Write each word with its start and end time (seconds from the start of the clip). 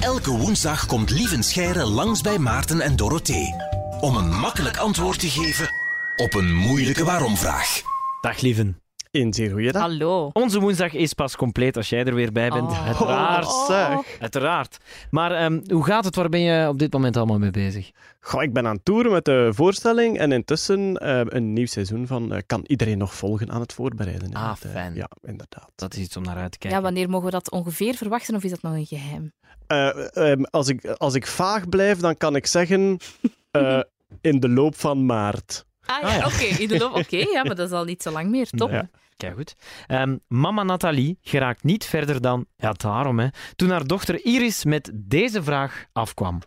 Elke 0.00 0.30
woensdag 0.30 0.86
komt 0.86 1.10
Lieven 1.10 1.42
Scheire 1.42 1.84
langs 1.84 2.20
bij 2.20 2.38
Maarten 2.38 2.80
en 2.80 2.96
Dorothee. 2.96 3.54
Om 4.00 4.16
een 4.16 4.28
makkelijk 4.28 4.76
antwoord 4.76 5.20
te 5.20 5.28
geven 5.28 5.68
op 6.16 6.34
een 6.34 6.54
moeilijke 6.54 7.04
waarom-vraag. 7.04 7.82
Dag 8.20 8.40
lieven. 8.40 8.85
Een 9.20 9.34
zeer. 9.34 9.76
Hallo. 9.78 10.30
Onze 10.32 10.60
woensdag 10.60 10.92
is 10.92 11.12
pas 11.12 11.36
compleet 11.36 11.76
als 11.76 11.88
jij 11.88 12.04
er 12.04 12.14
weer 12.14 12.32
bij 12.32 12.48
bent. 12.48 12.70
Oh. 12.70 12.86
Uiteraard. 12.86 13.46
Oh. 13.46 13.98
Uiteraard. 14.20 14.76
Maar 15.10 15.32
ehm, 15.32 15.60
hoe 15.68 15.84
gaat 15.84 16.04
het? 16.04 16.16
Waar 16.16 16.28
ben 16.28 16.40
je 16.40 16.68
op 16.68 16.78
dit 16.78 16.92
moment 16.92 17.16
allemaal 17.16 17.38
mee 17.38 17.50
bezig? 17.50 17.90
Goh, 18.20 18.42
ik 18.42 18.52
ben 18.52 18.66
aan 18.66 18.74
het 18.74 18.84
toeren 18.84 19.12
met 19.12 19.24
de 19.24 19.50
voorstelling 19.54 20.18
en 20.18 20.32
intussen 20.32 20.96
eh, 20.96 21.20
een 21.24 21.52
nieuw 21.52 21.66
seizoen 21.66 22.06
van 22.06 22.32
eh, 22.32 22.40
Kan 22.46 22.64
iedereen 22.66 22.98
nog 22.98 23.14
volgen 23.14 23.50
aan 23.50 23.60
het 23.60 23.72
voorbereiden. 23.72 24.32
Ah, 24.32 24.50
Het, 24.50 24.70
fijn. 24.70 24.94
ja, 24.94 25.08
inderdaad. 25.22 25.72
Dat 25.74 25.94
is 25.94 26.02
iets 26.02 26.16
om 26.16 26.22
naar 26.22 26.36
uit 26.36 26.52
te 26.52 26.58
kijken. 26.58 26.78
Ja, 26.78 26.84
wanneer 26.84 27.10
mogen 27.10 27.26
we 27.26 27.32
dat 27.32 27.50
ongeveer 27.50 27.94
verwachten 27.94 28.34
of 28.34 28.44
is 28.44 28.50
dat 28.50 28.62
nog 28.62 28.72
een 28.72 28.86
geheim? 28.86 29.32
Eh, 29.66 30.16
ehm, 30.30 30.42
als, 30.42 30.68
ik, 30.68 30.86
als 30.86 31.14
ik 31.14 31.26
vaag 31.26 31.68
blijf, 31.68 31.98
dan 31.98 32.16
kan 32.16 32.36
ik 32.36 32.46
zeggen 32.46 32.98
eh, 33.50 33.80
in 34.20 34.40
de 34.40 34.48
loop 34.48 34.76
van 34.76 35.06
maart. 35.06 35.65
Ah 35.86 35.96
Ah, 36.02 36.10
ja, 36.10 36.16
ja. 36.16 36.26
oké. 36.26 36.44
in 36.44 36.68
de 36.68 36.78
loop- 36.78 36.94
Oké, 37.04 37.16
ja, 37.16 37.42
maar 37.44 37.54
dat 37.54 37.66
is 37.70 37.76
al 37.76 37.84
niet 37.84 38.02
zo 38.02 38.10
lang 38.10 38.30
meer. 38.30 38.48
Top. 38.50 38.70
Ja. 38.70 38.88
Kijk 39.16 39.34
goed. 39.36 39.54
Ehm, 39.86 40.16
mama 40.28 40.62
Nathalie 40.62 41.18
geraakt 41.22 41.62
niet 41.64 41.84
verder 41.84 42.20
dan, 42.20 42.46
ja 42.56 42.72
daarom 42.72 43.18
hè, 43.18 43.26
toen 43.56 43.70
haar 43.70 43.86
dochter 43.86 44.24
Iris 44.24 44.64
met 44.64 44.90
deze 44.94 45.42
vraag 45.42 45.84
afkwam. 45.92 46.38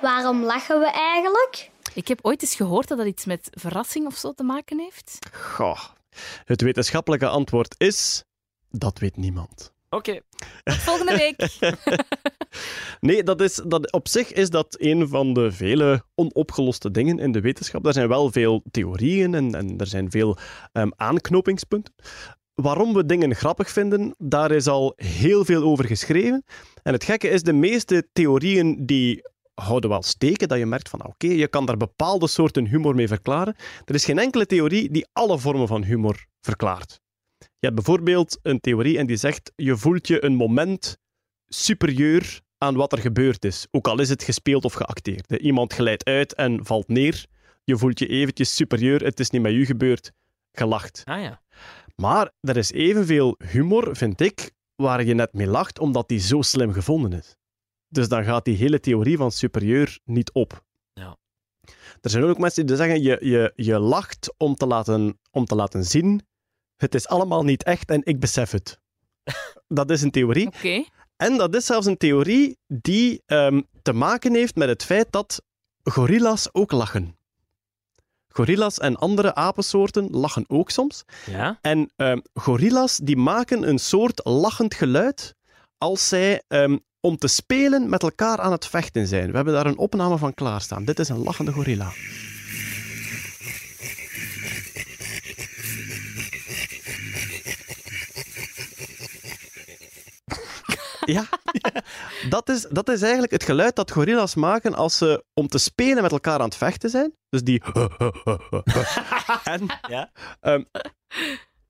Waarom 0.00 0.42
lachen 0.44 0.80
we 0.80 0.90
eigenlijk? 0.90 1.70
Ik 1.94 2.08
heb 2.08 2.18
ooit 2.22 2.42
eens 2.42 2.54
gehoord 2.54 2.88
dat 2.88 2.98
dat 2.98 3.06
iets 3.06 3.24
met 3.24 3.48
verrassing 3.50 4.06
of 4.06 4.16
zo 4.16 4.32
te 4.32 4.42
maken 4.42 4.78
heeft. 4.78 5.18
Goh. 5.32 5.80
Het 6.44 6.60
wetenschappelijke 6.60 7.26
antwoord 7.28 7.74
is: 7.78 8.24
dat 8.70 8.98
weet 8.98 9.16
niemand. 9.16 9.72
Oké. 9.90 10.20
Tot 10.64 10.74
volgende 10.74 11.16
week. 11.16 11.36
Nee, 13.00 13.22
dat 13.22 13.40
is, 13.40 13.62
dat, 13.66 13.92
op 13.92 14.08
zich 14.08 14.32
is 14.32 14.50
dat 14.50 14.76
een 14.78 15.08
van 15.08 15.32
de 15.32 15.52
vele 15.52 16.02
onopgeloste 16.14 16.90
dingen 16.90 17.18
in 17.18 17.32
de 17.32 17.40
wetenschap. 17.40 17.86
Er 17.86 17.92
zijn 17.92 18.08
wel 18.08 18.30
veel 18.30 18.62
theorieën 18.70 19.34
en, 19.34 19.54
en 19.54 19.78
er 19.78 19.86
zijn 19.86 20.10
veel 20.10 20.36
ehm, 20.72 20.90
aanknopingspunten. 20.96 21.94
Waarom 22.54 22.94
we 22.94 23.06
dingen 23.06 23.34
grappig 23.34 23.70
vinden, 23.70 24.14
daar 24.18 24.50
is 24.50 24.66
al 24.66 24.92
heel 24.96 25.44
veel 25.44 25.62
over 25.62 25.84
geschreven. 25.84 26.44
En 26.82 26.92
het 26.92 27.04
gekke 27.04 27.28
is, 27.28 27.42
de 27.42 27.52
meeste 27.52 28.08
theorieën 28.12 28.86
die 28.86 29.22
houden 29.54 29.90
wel 29.90 30.02
steken, 30.02 30.48
dat 30.48 30.58
je 30.58 30.66
merkt 30.66 30.88
van 30.88 31.06
oké, 31.06 31.26
je 31.26 31.48
kan 31.48 31.66
daar 31.66 31.76
bepaalde 31.76 32.28
soorten 32.28 32.66
humor 32.66 32.94
mee 32.94 33.08
verklaren. 33.08 33.56
Er 33.84 33.94
is 33.94 34.04
geen 34.04 34.18
enkele 34.18 34.46
theorie 34.46 34.90
die 34.90 35.06
alle 35.12 35.38
vormen 35.38 35.68
van 35.68 35.84
humor 35.84 36.26
verklaart. 36.40 37.00
Je 37.38 37.68
hebt 37.68 37.74
bijvoorbeeld 37.74 38.38
een 38.42 38.60
theorie 38.60 38.98
en 38.98 39.06
die 39.06 39.16
zegt, 39.16 39.52
je 39.56 39.76
voelt 39.76 40.06
je 40.06 40.24
een 40.24 40.34
moment 40.34 40.98
superieur 41.54 42.40
aan 42.58 42.74
wat 42.74 42.92
er 42.92 42.98
gebeurd 42.98 43.44
is. 43.44 43.66
Ook 43.70 43.88
al 43.88 44.00
is 44.00 44.08
het 44.08 44.22
gespeeld 44.22 44.64
of 44.64 44.72
geacteerd. 44.72 45.30
Iemand 45.30 45.72
glijdt 45.72 46.04
uit 46.04 46.34
en 46.34 46.64
valt 46.64 46.88
neer. 46.88 47.26
Je 47.64 47.78
voelt 47.78 47.98
je 47.98 48.06
eventjes 48.06 48.54
superieur. 48.54 49.04
Het 49.04 49.20
is 49.20 49.30
niet 49.30 49.42
met 49.42 49.52
u 49.52 49.64
gebeurd. 49.64 50.12
Gelacht. 50.52 51.02
Ah 51.04 51.22
ja. 51.22 51.42
Maar 51.96 52.30
er 52.40 52.56
is 52.56 52.72
evenveel 52.72 53.36
humor, 53.38 53.96
vind 53.96 54.20
ik, 54.20 54.52
waar 54.74 55.04
je 55.04 55.14
net 55.14 55.32
mee 55.32 55.46
lacht, 55.46 55.78
omdat 55.78 56.08
die 56.08 56.18
zo 56.18 56.42
slim 56.42 56.72
gevonden 56.72 57.12
is. 57.12 57.36
Dus 57.88 58.08
dan 58.08 58.24
gaat 58.24 58.44
die 58.44 58.56
hele 58.56 58.80
theorie 58.80 59.16
van 59.16 59.32
superieur 59.32 59.98
niet 60.04 60.32
op. 60.32 60.64
Ja. 60.92 61.18
Er 62.00 62.10
zijn 62.10 62.24
ook 62.24 62.38
mensen 62.38 62.66
die 62.66 62.76
zeggen, 62.76 63.02
je, 63.02 63.18
je, 63.20 63.52
je 63.54 63.78
lacht 63.78 64.34
om 64.36 64.54
te, 64.54 64.66
laten, 64.66 65.18
om 65.30 65.44
te 65.44 65.54
laten 65.54 65.84
zien, 65.84 66.26
het 66.76 66.94
is 66.94 67.08
allemaal 67.08 67.42
niet 67.42 67.62
echt 67.62 67.90
en 67.90 68.00
ik 68.04 68.20
besef 68.20 68.50
het. 68.50 68.80
Dat 69.68 69.90
is 69.90 70.02
een 70.02 70.10
theorie. 70.10 70.46
Oké. 70.46 70.84
En 71.22 71.36
dat 71.36 71.54
is 71.54 71.66
zelfs 71.66 71.86
een 71.86 71.96
theorie 71.96 72.58
die 72.66 73.22
ehm, 73.26 73.60
te 73.82 73.92
maken 73.92 74.34
heeft 74.34 74.56
met 74.56 74.68
het 74.68 74.84
feit 74.84 75.06
dat 75.10 75.42
gorilla's 75.82 76.48
ook 76.52 76.72
lachen. 76.72 77.16
Gorilla's 78.28 78.78
en 78.78 78.96
andere 78.96 79.34
apensoorten 79.34 80.10
lachen 80.10 80.44
ook 80.48 80.70
soms. 80.70 81.04
Ja? 81.26 81.58
En 81.60 81.90
ehm, 81.96 82.18
gorilla's 82.34 82.96
die 82.96 83.16
maken 83.16 83.68
een 83.68 83.78
soort 83.78 84.20
lachend 84.24 84.74
geluid 84.74 85.34
als 85.78 86.08
zij 86.08 86.42
ehm, 86.48 86.78
om 87.00 87.16
te 87.16 87.28
spelen 87.28 87.88
met 87.88 88.02
elkaar 88.02 88.38
aan 88.38 88.52
het 88.52 88.66
vechten 88.66 89.06
zijn. 89.06 89.30
We 89.30 89.36
hebben 89.36 89.54
daar 89.54 89.66
een 89.66 89.78
opname 89.78 90.18
van 90.18 90.34
klaarstaan. 90.34 90.84
Dit 90.84 90.98
is 90.98 91.08
een 91.08 91.22
lachende 91.22 91.52
gorilla. 91.52 91.92
Ja, 101.12 101.24
dat 102.28 102.48
is, 102.48 102.66
dat 102.70 102.88
is 102.88 103.02
eigenlijk 103.02 103.32
het 103.32 103.42
geluid 103.42 103.76
dat 103.76 103.90
gorilla's 103.90 104.34
maken 104.34 104.74
als 104.74 104.96
ze 104.98 105.24
om 105.34 105.48
te 105.48 105.58
spelen 105.58 106.02
met 106.02 106.12
elkaar 106.12 106.38
aan 106.38 106.44
het 106.44 106.56
vechten 106.56 106.90
zijn. 106.90 107.16
Dus 107.28 107.42
die. 107.42 107.62
en 109.44 109.66
Ja. 109.88 110.10
Ehm, 110.40 110.62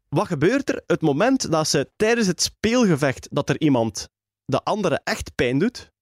wat 0.09 0.27
gebeurt 0.27 0.69
er? 0.69 0.83
Het 0.87 1.01
moment 1.01 1.51
dat 1.51 1.69
ze 1.69 1.91
tijdens 1.97 2.27
het 2.27 2.43
speelgevecht 2.43 3.29
dat 3.31 3.49
er 3.49 3.61
iemand 3.61 4.09
de 4.45 4.63
andere 4.63 5.01
echt 5.05 5.35
pijn 5.35 5.59
doet 5.59 5.93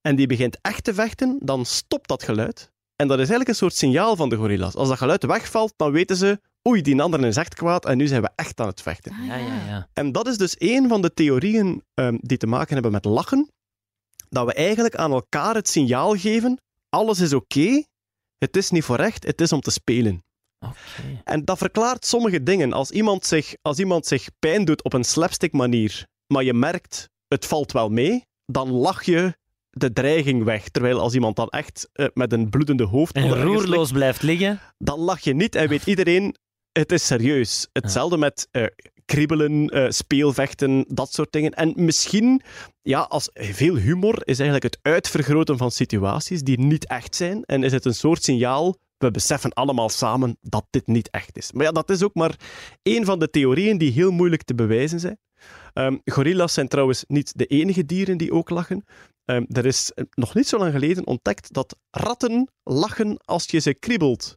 en 0.00 0.16
die 0.16 0.26
begint 0.26 0.58
echt 0.60 0.84
te 0.84 0.94
vechten, 0.94 1.38
dan 1.40 1.64
stopt 1.64 2.08
dat 2.08 2.22
geluid. 2.22 2.72
En 2.96 3.08
dat 3.08 3.16
is 3.18 3.28
eigenlijk 3.28 3.48
een 3.48 3.54
soort 3.54 3.74
signaal 3.74 4.16
van 4.16 4.28
de 4.28 4.36
gorilla's. 4.36 4.74
Als 4.74 4.88
dat 4.88 4.98
geluid 4.98 5.24
wegvalt, 5.24 5.72
dan 5.76 5.92
weten 5.92 6.16
ze 6.16 6.40
oei, 6.68 6.82
die 6.82 7.02
andere 7.02 7.26
is 7.26 7.36
echt 7.36 7.54
kwaad 7.54 7.86
en 7.86 7.96
nu 7.96 8.06
zijn 8.06 8.22
we 8.22 8.30
echt 8.34 8.60
aan 8.60 8.66
het 8.66 8.82
vechten. 8.82 9.12
Ah, 9.12 9.26
Ja, 9.26 9.36
ja, 9.36 9.66
ja. 9.66 9.88
En 9.92 10.12
dat 10.12 10.26
is 10.26 10.36
dus 10.36 10.54
een 10.58 10.88
van 10.88 11.02
de 11.02 11.14
theorieën 11.14 11.82
ehm, 11.94 12.16
die 12.20 12.36
te 12.38 12.46
maken 12.46 12.72
hebben 12.74 12.92
met 12.92 13.04
lachen. 13.04 13.48
Dat 14.28 14.46
we 14.46 14.54
eigenlijk 14.54 14.94
aan 14.94 15.12
elkaar 15.12 15.54
het 15.54 15.68
signaal 15.68 16.16
geven: 16.16 16.60
alles 16.88 17.20
is 17.20 17.32
oké, 17.32 17.82
het 18.38 18.56
is 18.56 18.70
niet 18.70 18.84
voor 18.84 18.98
echt, 18.98 19.24
het 19.24 19.40
is 19.40 19.52
om 19.52 19.60
te 19.60 19.70
spelen. 19.70 20.24
Oké. 20.58 21.20
En 21.24 21.44
dat 21.44 21.58
verklaart 21.58 22.06
sommige 22.06 22.42
dingen. 22.42 22.72
Als 22.72 22.90
iemand 22.90 23.26
zich, 23.26 23.54
als 23.62 23.78
iemand 23.78 24.06
zich 24.06 24.28
pijn 24.38 24.64
doet 24.64 24.82
op 24.84 24.92
een 24.92 25.04
slapstick 25.04 25.52
manier, 25.52 26.06
maar 26.26 26.44
je 26.44 26.54
merkt 26.54 27.08
het 27.28 27.46
valt 27.46 27.72
wel 27.72 27.88
mee, 27.88 28.24
dan 28.46 28.70
lach 28.70 29.02
je 29.02 29.36
de 29.70 29.92
dreiging 29.92 30.44
weg. 30.44 30.68
Terwijl 30.68 31.00
als 31.00 31.14
iemand 31.14 31.36
dan 31.36 31.48
echt 31.48 31.88
eh, 31.92 32.06
met 32.14 32.32
een 32.32 32.50
bloedende 32.50 32.84
hoofd 32.84 33.14
En 33.14 33.42
roerloos 33.42 33.90
blijft 33.92 34.22
liggen. 34.22 34.60
dan 34.78 34.98
lach 34.98 35.20
je 35.20 35.34
niet 35.34 35.54
en 35.54 35.68
weet 35.68 35.86
iedereen 35.86 36.36
het 36.72 36.92
is 36.92 37.06
serieus. 37.06 37.68
Hetzelfde 37.72 38.16
met 38.16 38.48
eh, 38.50 38.64
kriebelen, 39.04 39.68
eh, 39.68 39.90
speelvechten, 39.90 40.84
dat 40.88 41.12
soort 41.12 41.32
dingen. 41.32 41.50
En 41.50 41.72
misschien, 41.76 42.42
ja, 42.82 43.00
als 43.00 43.30
veel 43.32 43.76
humor 43.76 44.14
is 44.24 44.38
eigenlijk 44.38 44.74
het 44.74 44.78
uitvergroten 44.82 45.58
van 45.58 45.70
situaties 45.70 46.42
die 46.42 46.60
niet 46.60 46.86
echt 46.86 47.16
zijn. 47.16 47.44
En 47.44 47.62
is 47.62 47.72
het 47.72 47.84
een 47.84 47.94
soort 47.94 48.22
signaal, 48.22 48.76
we 48.98 49.10
beseffen 49.10 49.52
allemaal 49.52 49.88
samen 49.88 50.36
dat 50.40 50.66
dit 50.70 50.86
niet 50.86 51.10
echt 51.10 51.36
is. 51.36 51.52
Maar 51.52 51.64
ja, 51.64 51.72
dat 51.72 51.90
is 51.90 52.02
ook 52.02 52.14
maar 52.14 52.36
één 52.82 53.04
van 53.04 53.18
de 53.18 53.30
theorieën 53.30 53.78
die 53.78 53.92
heel 53.92 54.10
moeilijk 54.10 54.42
te 54.42 54.54
bewijzen 54.54 55.00
zijn. 55.00 55.18
Ehm, 55.72 55.96
gorilla's 56.04 56.52
zijn 56.54 56.68
trouwens 56.68 57.04
niet 57.08 57.38
de 57.38 57.46
enige 57.46 57.86
dieren 57.86 58.18
die 58.18 58.32
ook 58.32 58.50
lachen. 58.50 58.84
Ehm, 59.24 59.44
er 59.48 59.66
is 59.66 59.92
eh, 59.92 60.04
nog 60.10 60.34
niet 60.34 60.48
zo 60.48 60.58
lang 60.58 60.72
geleden 60.72 61.06
ontdekt 61.06 61.52
dat 61.52 61.76
ratten 61.90 62.48
lachen 62.62 63.16
als 63.24 63.44
je 63.46 63.58
ze 63.58 63.74
kriebelt. 63.74 64.36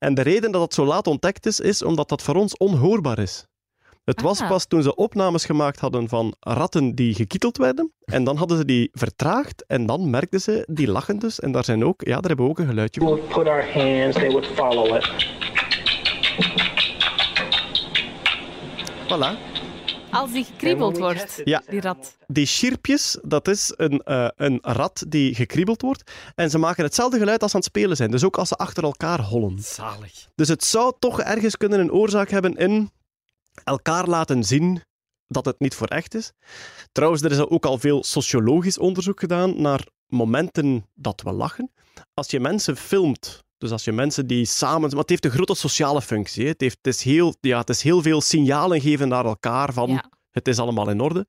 En 0.00 0.14
de 0.14 0.22
reden 0.22 0.50
dat 0.52 0.60
dat 0.60 0.74
zo 0.74 0.84
laat 0.84 1.06
ontdekt 1.06 1.46
is, 1.46 1.60
is 1.60 1.82
omdat 1.82 2.08
dat 2.08 2.22
voor 2.22 2.34
ons 2.34 2.56
onhoorbaar 2.56 3.18
is. 3.18 3.44
Het 4.04 4.20
was 4.20 4.40
Ah. 4.40 4.48
pas 4.48 4.66
toen 4.66 4.82
ze 4.82 4.94
opnames 4.94 5.44
gemaakt 5.44 5.80
hadden 5.80 6.08
van 6.08 6.34
ratten 6.40 6.94
die 6.94 7.14
gekieteld 7.14 7.56
werden. 7.56 7.92
En 8.04 8.24
dan 8.24 8.36
hadden 8.36 8.56
ze 8.56 8.64
die 8.64 8.88
vertraagd. 8.92 9.64
En 9.66 9.86
dan 9.86 10.10
merkten 10.10 10.40
ze, 10.40 10.64
die 10.70 10.88
lachen 10.90 11.18
dus. 11.18 11.40
En 11.40 11.52
daar 11.52 11.64
zijn 11.64 11.84
ook, 11.84 12.00
ja, 12.04 12.12
daar 12.20 12.26
hebben 12.26 12.44
we 12.44 12.50
ook 12.50 12.58
een 12.58 12.66
geluidje 12.66 13.00
voor. 13.00 13.10
would 13.10 13.28
put 13.28 13.46
our 13.48 13.72
hands, 13.72 14.16
they 14.16 14.30
would 14.30 14.46
follow 14.46 14.96
it. 14.96 15.08
Voilà. 19.08 19.49
Als 20.10 20.32
die 20.32 20.44
gekriebeld 20.44 20.98
wordt, 20.98 21.40
Ja. 21.44 21.62
die 21.68 21.80
rat. 21.80 22.16
Die 22.26 22.46
chirpjes, 22.46 23.18
dat 23.22 23.48
is 23.48 23.72
een, 23.76 24.00
eh, 24.02 24.28
een 24.36 24.58
rat 24.62 25.04
die 25.08 25.34
gekriebeld 25.34 25.82
wordt. 25.82 26.10
En 26.34 26.50
ze 26.50 26.58
maken 26.58 26.84
hetzelfde 26.84 27.18
geluid 27.18 27.42
als 27.42 27.50
ze 27.50 27.56
aan 27.56 27.62
het 27.62 27.70
spelen 27.76 27.96
zijn. 27.96 28.10
Dus 28.10 28.24
ook 28.24 28.38
als 28.38 28.48
ze 28.48 28.54
achter 28.56 28.82
elkaar 28.82 29.20
hollen. 29.20 29.58
Zalig. 29.58 30.28
Dus 30.34 30.48
het 30.48 30.64
zou 30.64 30.92
toch 30.98 31.20
ergens 31.20 31.56
kunnen 31.56 31.80
een 31.80 31.92
oorzaak 31.92 32.30
hebben 32.30 32.56
in 32.56 32.90
elkaar 33.64 34.06
laten 34.06 34.44
zien 34.44 34.82
dat 35.26 35.44
het 35.44 35.58
niet 35.60 35.74
voor 35.74 35.86
echt 35.86 36.14
is. 36.14 36.32
Trouwens, 36.92 37.22
er 37.22 37.30
is 37.30 37.38
ook 37.38 37.66
al 37.66 37.78
veel 37.78 38.04
sociologisch 38.04 38.78
onderzoek 38.78 39.20
gedaan 39.20 39.60
naar 39.62 39.86
momenten 40.06 40.86
dat 40.94 41.22
we 41.22 41.32
lachen. 41.32 41.70
Als 42.14 42.30
je 42.30 42.40
mensen 42.40 42.76
filmt, 42.76 43.44
dus 43.60 43.70
als 43.70 43.84
je 43.84 43.92
mensen 43.92 44.26
die 44.26 44.44
samen... 44.44 44.90
Maar 44.90 44.98
het 44.98 45.08
heeft 45.08 45.24
een 45.24 45.30
grote 45.30 45.54
sociale 45.54 46.02
functie. 46.02 46.42
hè. 46.42 46.48
Het, 46.48 46.60
heeft, 46.60 46.78
het, 46.82 46.94
is 46.94 47.02
heel, 47.02 47.34
ja, 47.40 47.58
het 47.58 47.68
is 47.68 47.82
heel 47.82 48.02
veel 48.02 48.20
signalen 48.20 48.80
geven 48.80 49.08
naar 49.08 49.24
elkaar 49.24 49.72
van 49.72 49.90
Ja. 49.90 50.10
het 50.30 50.48
is 50.48 50.58
allemaal 50.58 50.90
in 50.90 51.00
orde. 51.00 51.26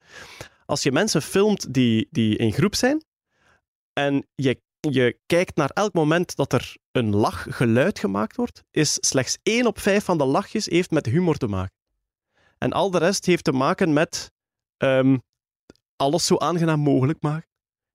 Als 0.66 0.84
je 0.84 0.92
mensen 0.92 1.22
filmt 1.22 1.74
die, 1.74 2.08
die 2.12 2.38
in 2.38 2.54
groep 2.54 2.76
zijn 2.76 3.04
en 3.94 4.28
je, 4.36 4.62
je 4.80 5.20
kijkt 5.26 5.56
naar 5.56 5.70
elk 5.70 5.94
moment 5.94 6.36
dat 6.36 6.54
er 6.54 6.76
een 6.92 7.16
lachgeluid 7.16 8.00
gemaakt 8.00 8.36
wordt, 8.36 8.64
is 8.72 8.98
slechts 9.00 9.38
één 9.44 9.66
op 9.66 9.80
vijf 9.80 10.04
van 10.04 10.18
de 10.18 10.26
lachjes 10.26 10.66
heeft 10.66 10.92
met 10.92 11.06
humor 11.06 11.38
te 11.38 11.48
maken. 11.48 11.76
En 12.58 12.72
al 12.72 12.92
de 12.92 12.98
rest 12.98 13.26
heeft 13.26 13.44
te 13.44 13.52
maken 13.52 13.94
met 13.94 14.32
ehm, 14.78 15.18
alles 15.96 16.26
zo 16.26 16.38
aangenaam 16.38 16.80
mogelijk 16.80 17.22
maken. 17.22 17.50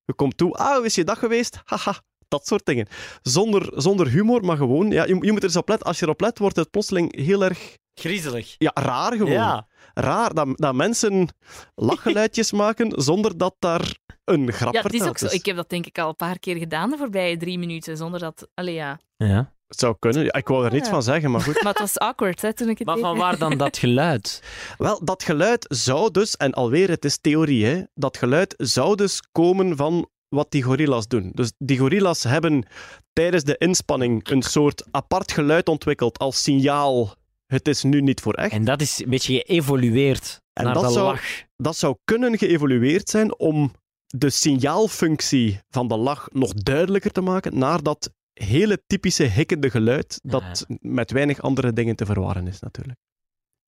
Je 0.04 0.14
komt 0.14 0.36
toe, 0.36 0.52
ah, 0.52 0.76
hoe 0.76 0.84
is 0.84 0.94
je 0.94 1.04
dag 1.04 1.18
geweest? 1.18 1.60
Haha, 1.64 2.00
dat 2.28 2.46
soort 2.46 2.66
dingen. 2.66 2.86
Zonder, 3.22 3.72
zonder 3.74 4.08
humor, 4.08 4.44
maar 4.44 4.56
gewoon, 4.56 4.90
ja, 4.90 5.04
je, 5.04 5.16
je 5.20 5.32
moet 5.32 5.42
er 5.42 5.48
eens 5.48 5.56
op 5.56 5.68
letten. 5.68 5.86
Als 5.86 5.98
je 5.98 6.04
erop 6.04 6.20
let, 6.20 6.38
wordt 6.38 6.56
het 6.56 6.70
plotseling 6.70 7.16
heel 7.16 7.44
erg 7.44 7.76
Griezelig. 7.94 8.54
ja, 8.58 8.70
raar 8.74 9.12
gewoon. 9.12 9.32
Ja. 9.32 9.66
Raar 9.94 10.34
dat, 10.34 10.48
dat 10.54 10.74
mensen 10.74 11.28
lachgeluidjes 11.74 12.52
maken 12.62 13.02
zonder 13.02 13.38
dat 13.38 13.54
daar 13.58 13.96
een 14.24 14.52
grap 14.52 14.74
Ja, 14.74 14.82
het 14.82 14.94
is 14.94 15.02
ook 15.02 15.18
zo. 15.18 15.26
Ik 15.30 15.46
heb 15.46 15.56
dat 15.56 15.68
denk 15.68 15.86
ik 15.86 15.98
al 15.98 16.08
een 16.08 16.16
paar 16.16 16.38
keer 16.38 16.56
gedaan 16.56 16.90
de 16.90 16.96
voorbije 16.96 17.36
drie 17.36 17.58
minuten, 17.58 17.96
zonder 17.96 18.20
dat... 18.20 18.48
Allee, 18.54 18.74
ja. 18.74 18.98
ja. 19.16 19.54
Het 19.66 19.78
zou 19.78 19.96
kunnen. 19.98 20.24
Ja, 20.24 20.32
ik 20.32 20.48
wou 20.48 20.64
er 20.64 20.72
niets 20.72 20.86
Ja. 20.86 20.92
van 20.92 21.02
zeggen, 21.02 21.30
maar 21.30 21.40
goed. 21.40 21.54
Maar 21.62 21.72
het 21.72 21.80
was 21.80 21.98
awkward, 21.98 22.42
hè, 22.42 22.52
toen 22.54 22.68
ik 22.68 22.78
het 22.78 22.86
Maar 22.86 22.98
van 22.98 23.18
waar 23.18 23.38
dan 23.38 23.56
dat 23.56 23.78
geluid? 23.84 24.42
Wel, 24.78 25.04
dat 25.04 25.22
geluid 25.22 25.64
zou 25.68 26.10
dus, 26.10 26.36
en 26.36 26.52
alweer, 26.52 26.88
het 26.88 27.04
is 27.04 27.18
theorie, 27.18 27.64
hè, 27.64 27.82
dat 27.94 28.16
geluid 28.16 28.54
zou 28.56 28.94
dus 28.96 29.22
komen 29.32 29.76
van 29.76 30.08
wat 30.36 30.50
die 30.50 30.62
gorilla's 30.62 31.08
doen. 31.08 31.30
Dus 31.34 31.52
die 31.58 31.78
gorilla's 31.78 32.22
hebben 32.22 32.66
tijdens 33.12 33.44
de 33.44 33.56
inspanning 33.56 34.28
een 34.30 34.42
soort 34.42 34.84
apart 34.90 35.32
geluid 35.32 35.68
ontwikkeld 35.68 36.18
als 36.18 36.42
signaal. 36.42 37.14
Het 37.46 37.68
is 37.68 37.82
nu 37.82 38.00
niet 38.00 38.20
voor 38.20 38.34
echt. 38.34 38.52
En 38.52 38.64
dat 38.64 38.80
is 38.80 39.02
een 39.02 39.10
beetje 39.10 39.42
geëvolueerd 39.46 40.40
En 40.52 40.64
naar 40.64 40.74
dat 40.74 40.82
de 40.86 40.90
zou- 40.92 41.06
lach. 41.06 41.22
Dat 41.56 41.76
zou 41.76 41.96
kunnen 42.04 42.38
geëvolueerd 42.38 43.08
zijn 43.08 43.38
om 43.38 43.72
de 44.06 44.30
signaalfunctie 44.30 45.60
van 45.70 45.88
de 45.88 45.96
lach 45.96 46.28
nog 46.32 46.52
duidelijker 46.52 47.10
te 47.12 47.20
maken 47.20 47.58
naar 47.58 47.82
dat 47.82 48.10
hele 48.32 48.82
typische 48.86 49.24
hikkende 49.24 49.70
geluid 49.70 50.18
dat 50.22 50.66
met 50.80 51.10
weinig 51.10 51.40
andere 51.40 51.72
dingen 51.72 51.96
te 51.96 52.06
verwarren 52.06 52.46
is 52.46 52.60
natuurlijk. 52.60 52.98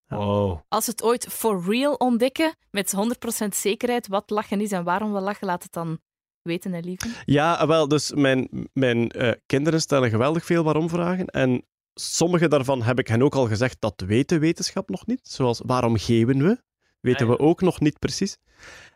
Wow. 0.08 0.60
Als 0.68 0.86
we 0.86 0.92
het 0.92 1.04
ooit 1.04 1.28
for 1.30 1.64
real 1.66 1.94
ontdekken, 1.94 2.56
met 2.72 2.92
100% 2.92 3.56
zekerheid 3.56 4.08
wat 4.08 4.30
lachen 4.30 4.62
is 4.62 4.72
en 4.72 4.84
waarom 4.84 5.14
we 5.14 5.20
lachen, 5.20 5.48
laat 5.48 5.64
het 5.64 5.72
dan 5.74 6.00
weten. 6.48 7.12
Ja, 7.26 7.68
wel, 7.68 7.88
dus 7.88 8.12
mijn, 8.14 8.50
mijn 8.74 9.10
eh, 9.10 9.32
kinderen 9.46 9.82
stellen 9.82 10.10
geweldig 10.10 10.46
veel 10.46 10.64
waarom-vragen. 10.64 11.26
En 11.26 11.66
sommige 11.94 12.48
daarvan 12.48 12.82
heb 12.82 13.00
ik 13.00 13.08
hen 13.08 13.22
ook 13.22 13.36
al 13.36 13.48
gezegd, 13.48 13.76
dat 13.80 14.04
weet 14.06 14.30
de 14.30 14.40
wetenschap 14.40 14.90
nog 14.90 15.06
niet. 15.06 15.20
Zoals, 15.24 15.62
waarom 15.66 15.98
geven 15.98 16.38
we? 16.38 16.58
Weten 17.00 17.26
Ah, 17.26 17.32
ja. 17.32 17.38
we 17.38 17.44
ook 17.44 17.62
nog 17.62 17.80
niet 17.80 18.00
precies. 18.00 18.38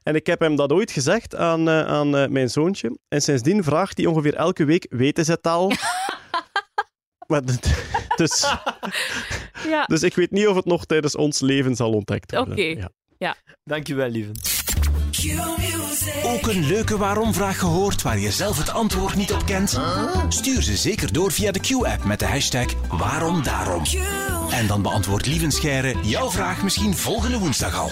En 0.04 0.16
ik 0.16 0.26
heb 0.26 0.40
hem 0.40 0.56
dat 0.56 0.72
ooit 0.72 0.92
gezegd 0.92 1.36
aan, 1.36 1.70
eh, 1.70 1.86
aan 1.86 2.16
eh, 2.18 2.28
mijn 2.30 2.50
zoontje. 2.50 2.98
En 3.08 3.22
sindsdien 3.22 3.64
vraagt 3.64 3.98
hij 3.98 4.06
ongeveer 4.06 4.36
elke 4.36 4.66
week, 4.66 4.86
weten 4.90 5.26
ze 5.26 5.32
het 5.32 5.48
al? 5.48 5.72
Maar 7.28 7.42
dus, 8.16 8.46
Ja, 9.68 9.86
dus 9.86 10.04
ik 10.04 10.16
weet 10.16 10.32
niet 10.32 10.48
of 10.48 10.56
het 10.56 10.66
nog 10.66 10.86
tijdens 10.86 11.16
ons 11.16 11.40
leven 11.40 11.76
zal 11.76 11.92
ontdekt 11.94 12.32
worden. 12.32 12.54
Oké. 12.54 12.88
Ja. 13.18 13.36
Dankjewel, 13.64 14.10
lieve. 14.10 14.32
Ook 16.24 16.48
een 16.48 16.66
leuke 16.66 16.98
waarom-vraag 16.98 17.60
gehoord 17.60 18.02
waar 18.02 18.20
je 18.20 18.32
zelf 18.32 18.58
het 18.58 18.70
antwoord 18.70 19.16
niet 19.16 19.34
op 19.34 19.46
kent? 19.46 19.80
Stuur 20.30 20.62
ze 20.62 20.78
zeker 20.78 21.14
door 21.14 21.32
via 21.32 21.52
de 21.52 21.60
Q-app 21.60 22.04
met 22.04 22.20
de 22.20 22.26
hashtag 22.26 22.66
waarom 22.90 23.44
daarom. 23.44 23.84
En 24.52 24.68
dan 24.68 24.82
beantwoordt 24.82 25.26
Lieven 25.26 25.52
Scheire 25.52 25.96
jouw 26.02 26.32
vraag 26.32 26.64
misschien 26.64 26.98
volgende 26.98 27.40
woensdag 27.40 27.80
al. 27.80 27.90